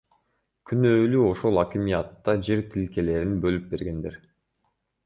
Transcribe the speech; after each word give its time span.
Күнөөлүү 0.69 1.21
ошол 1.33 1.61
акимиатта 1.65 2.35
жер 2.49 2.65
тилкелерин 2.73 3.39
бөлүп 3.47 3.71
бергендер. 3.77 4.19